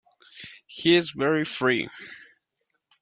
He's 0.65 1.11
very 1.11 1.45
free. 1.45 1.87